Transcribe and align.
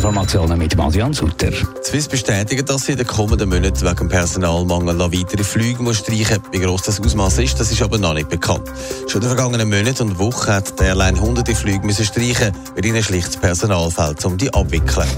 Wirtschaftsinformationen 0.00 0.58
mit 0.58 0.76
Marian 0.76 1.12
Sutter. 1.12 1.52
Swiss 1.82 2.08
bestätigen, 2.08 2.64
dass 2.64 2.82
sie 2.82 2.92
in 2.92 2.98
den 2.98 3.06
kommenden 3.06 3.50
Monaten 3.50 3.82
wegen 3.82 4.08
Personalmangel 4.08 4.94
noch 4.94 5.12
weitere 5.12 5.44
Flüge 5.44 5.82
muss 5.82 5.98
streichen 5.98 6.40
muss. 6.40 6.52
Wie 6.52 6.58
gross 6.58 6.82
das 6.82 7.00
Ausmaß 7.00 7.38
ist, 7.38 7.60
das 7.60 7.70
ist 7.70 7.82
aber 7.82 7.98
noch 7.98 8.14
nicht 8.14 8.30
bekannt. 8.30 8.66
Schon 9.08 9.20
in 9.20 9.28
den 9.28 9.36
vergangenen 9.36 9.68
Monaten 9.68 10.10
und 10.10 10.18
Wochen 10.18 10.52
hat 10.52 10.78
die 10.80 10.84
Airline 10.84 11.20
hunderte 11.20 11.54
Flüge 11.54 11.84
müssen 11.84 12.04
streichen, 12.04 12.52
weil 12.74 12.84
ihnen 12.84 13.02
schlicht 13.02 13.28
das 13.28 13.36
Personal 13.36 13.90
fehlt, 13.90 14.24
um 14.24 14.38
die 14.38 14.52
abwickeln. 14.54 15.08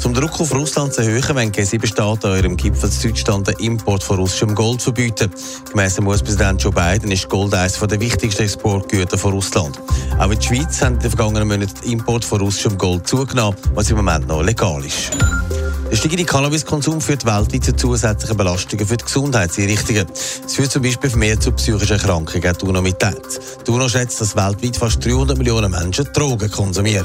Zum 0.00 0.14
Druck 0.14 0.40
auf 0.40 0.54
Russland 0.54 0.94
zu 0.94 1.02
erhöhen, 1.02 1.36
wenn 1.36 1.52
G7-Staaten 1.52 2.26
an 2.26 2.36
ihrem 2.38 2.56
Gipfel 2.56 2.88
in 2.90 3.10
Deutschland 3.10 3.48
den 3.48 3.54
Import 3.56 4.02
von 4.02 4.16
russischem 4.16 4.54
Gold 4.54 4.80
verbieten. 4.80 5.30
Gemäss 5.70 5.96
dem 5.96 6.06
US-Präsident 6.06 6.62
Joe 6.62 6.72
Biden 6.72 7.12
ist 7.12 7.28
Gold 7.28 7.52
eines 7.52 7.78
der 7.78 8.00
wichtigsten 8.00 8.44
Exportgüter 8.44 9.18
von 9.18 9.34
Russland. 9.34 9.78
Auch 10.18 10.30
in 10.30 10.38
der 10.38 10.42
Schweiz 10.42 10.80
haben 10.80 10.94
in 10.94 11.00
den 11.00 11.10
vergangenen 11.10 11.46
Monaten 11.46 11.74
den 11.82 11.92
Import 11.92 12.24
von 12.24 12.40
russischem 12.40 12.78
Gold 12.78 13.06
zugenommen, 13.06 13.56
was 13.74 13.90
im 13.90 13.98
Moment 13.98 14.26
noch 14.26 14.42
legal 14.42 14.82
ist. 14.84 15.10
Der 15.90 15.96
steigende 15.96 16.24
Cannabiskonsum 16.24 17.00
führt 17.00 17.26
weltweit 17.26 17.64
zu 17.64 17.76
zusätzlichen 17.76 18.36
Belastungen 18.38 18.86
für 18.86 18.96
die 18.96 19.04
Gesundheitseinrichtungen. 19.04 20.06
Es 20.46 20.54
führt 20.54 20.70
zum 20.70 20.82
Beispiel 20.82 21.14
mehr 21.16 21.38
zu 21.38 21.52
psychischen 21.52 21.98
Erkrankungen, 21.98 22.56
die 22.58 22.64
UNO 22.64 22.80
mitteilt. 22.80 23.40
Die 23.66 23.70
UNO 23.70 23.88
schätzt, 23.88 24.20
dass 24.20 24.34
weltweit 24.34 24.76
fast 24.76 25.04
300 25.04 25.36
Millionen 25.36 25.70
Menschen 25.70 26.08
Drogen 26.14 26.50
konsumieren. 26.50 27.04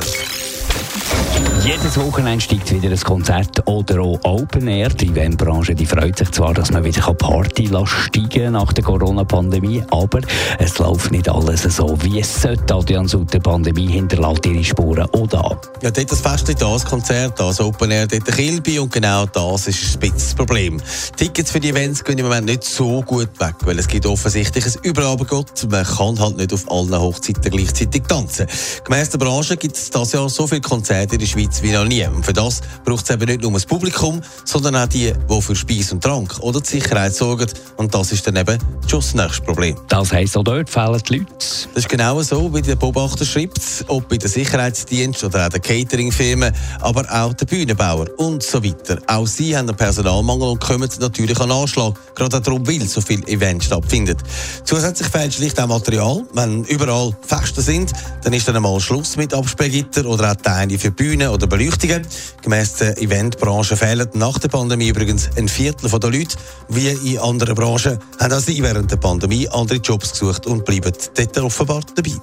Jedes 1.65 1.97
Wochenende 1.97 2.41
steigt 2.41 2.71
wieder 2.71 2.91
ein 2.91 2.99
Konzert 2.99 3.67
oder 3.67 3.99
auch 3.99 4.19
Open 4.21 4.67
Air. 4.67 4.89
Die 4.89 5.07
Eventbranche 5.07 5.73
die 5.73 5.87
freut 5.87 6.15
sich 6.15 6.29
zwar, 6.29 6.53
dass 6.53 6.71
man 6.71 6.83
wieder 6.83 7.01
Party 7.15 7.67
steigen 7.85 8.53
nach 8.53 8.71
der 8.71 8.83
Corona-Pandemie, 8.83 9.83
aber 9.89 10.19
es 10.59 10.77
läuft 10.77 11.11
nicht 11.11 11.27
alles 11.27 11.63
so, 11.63 11.97
wie 12.03 12.19
es 12.19 12.39
sollte. 12.43 12.71
Adrian 12.71 13.07
Sutter, 13.07 13.39
Pandemie 13.39 13.87
hinterlässt 13.87 14.45
ihre 14.45 14.63
Spuren 14.63 15.09
auch 15.11 15.25
da. 15.25 15.59
Ja, 15.81 15.89
dort 15.89 16.11
das 16.11 16.21
Fest, 16.21 16.53
das 16.61 16.85
Konzert, 16.85 17.39
das 17.39 17.59
Open 17.59 17.89
Air, 17.89 18.05
dort 18.05 18.25
Kilby 18.25 18.77
und 18.77 18.93
genau 18.93 19.25
das 19.25 19.67
ist 19.67 19.81
ein 19.81 19.93
spitzes 19.93 20.35
Problem. 20.35 20.79
Tickets 21.17 21.49
für 21.49 21.59
die 21.59 21.69
Events 21.69 22.03
gehen 22.03 22.19
im 22.19 22.25
Moment 22.25 22.45
nicht 22.45 22.63
so 22.63 23.01
gut 23.01 23.39
weg, 23.39 23.55
weil 23.63 23.79
es 23.79 23.87
gibt 23.87 24.05
offensichtlich 24.05 24.67
ein 24.67 24.73
Überabendgott. 24.83 25.67
Man 25.71 25.83
kann 25.83 26.19
halt 26.19 26.37
nicht 26.37 26.53
auf 26.53 26.69
allen 26.69 26.95
Hochzeiten 26.95 27.49
gleichzeitig 27.49 28.03
tanzen. 28.03 28.45
Gemäss 28.83 29.09
der 29.09 29.17
Branche 29.17 29.57
gibt 29.57 29.75
es 29.75 29.89
das 29.89 30.11
Jahr 30.11 30.29
so 30.29 30.45
viele 30.45 30.61
Konzerte 30.61 31.15
in 31.15 31.21
der 31.21 31.25
Schweiz 31.25 31.54
wie 31.61 31.71
noch 31.71 31.85
nie. 31.85 32.05
Und 32.05 32.25
für 32.25 32.33
das 32.33 32.61
braucht 32.83 33.05
es 33.05 33.09
eben 33.09 33.25
nicht 33.25 33.41
nur 33.41 33.51
das 33.51 33.65
Publikum, 33.65 34.21
sondern 34.43 34.75
auch 34.75 34.87
die, 34.87 35.13
die 35.13 35.41
für 35.41 35.55
Speis 35.55 35.91
und 35.91 36.03
Trank 36.03 36.39
oder 36.39 36.61
die 36.61 36.67
Sicherheit 36.67 37.13
sorgen. 37.13 37.47
Und 37.77 37.93
das 37.93 38.11
ist 38.11 38.25
dann 38.27 38.35
eben 38.35 38.57
schon 38.87 38.99
das 38.99 39.13
nächste 39.13 39.41
Problem. 39.41 39.75
Das 39.87 40.11
heisst, 40.11 40.37
auch 40.37 40.43
dort 40.43 40.69
fehlen 40.69 41.01
die 41.09 41.17
Leute. 41.17 41.25
Das 41.37 41.67
ist 41.73 41.89
genau 41.89 42.21
so, 42.21 42.53
wie 42.53 42.61
der 42.61 42.75
Beobachter 42.75 43.25
schreibt, 43.25 43.85
ob 43.87 44.07
bei 44.09 44.17
den 44.17 44.29
Sicherheitsdiensten 44.29 45.29
oder 45.29 45.45
auch 45.45 45.49
den 45.49 45.61
Cateringfirmen, 45.61 46.53
aber 46.81 47.05
auch 47.11 47.33
der 47.33 47.45
Bühnenbauer 47.45 48.07
und 48.17 48.43
so 48.43 48.63
weiter. 48.63 48.99
Auch 49.07 49.27
sie 49.27 49.55
haben 49.55 49.67
einen 49.67 49.77
Personalmangel 49.77 50.49
und 50.49 50.61
kommen 50.61 50.89
natürlich 50.99 51.39
an 51.39 51.51
Anschlag, 51.51 51.93
gerade 52.15 52.41
darum, 52.41 52.67
weil 52.67 52.87
so 52.87 53.01
viel 53.01 53.23
Events 53.27 53.65
stattfinden. 53.65 54.17
Zusätzlich 54.63 55.09
fehlt 55.09 55.33
schlicht 55.33 55.59
auch 55.59 55.67
Material. 55.67 56.23
Wenn 56.33 56.63
überall 56.65 57.15
Feste 57.21 57.61
sind, 57.61 57.91
dann 58.23 58.33
ist 58.33 58.47
dann 58.47 58.55
einmal 58.55 58.79
Schluss 58.79 59.17
mit 59.17 59.33
Absperrgitter 59.33 60.05
oder 60.05 60.31
auch 60.31 60.35
Teile 60.35 60.77
für 60.77 60.91
Bühnen 60.91 61.29
oder 61.29 61.44
Beleuchtungen. 61.47 62.05
Gemäss 62.41 62.75
der 62.75 62.97
Eventbranche 63.01 63.77
fehlen 63.77 64.09
nach 64.13 64.39
der 64.39 64.49
Pandemie 64.49 64.89
übrigens 64.89 65.29
ein 65.37 65.47
Viertel 65.47 65.89
der 65.89 66.09
Leute. 66.09 66.35
Wie 66.69 66.87
in 66.89 67.19
anderen 67.19 67.55
Branchen 67.55 67.99
haben 68.19 68.33
auch 68.33 68.39
sie 68.39 68.61
während 68.61 68.91
der 68.91 68.97
Pandemie 68.97 69.47
andere 69.49 69.77
Jobs 69.77 70.11
gesucht 70.11 70.45
und 70.47 70.65
bleiben 70.65 70.93
dort 71.15 71.37
offenbar 71.37 71.81
dabei. 71.95 72.13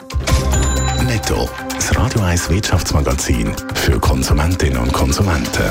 Netto, 1.04 1.48
das 1.74 1.96
Radio 1.96 2.20
1 2.22 2.48
Wirtschaftsmagazin 2.50 3.52
für 3.74 3.98
Konsumentinnen 3.98 4.78
und 4.78 4.92
Konsumenten. 4.92 5.70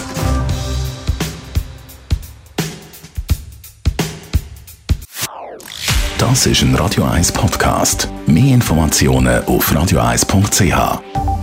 Das 6.21 6.45
ist 6.45 6.61
ein 6.61 6.75
Radio 6.75 7.03
1 7.05 7.31
Podcast. 7.31 8.07
Mehr 8.27 8.53
Informationen 8.53 9.43
auf 9.45 9.71
radio1.ch. 9.71 11.40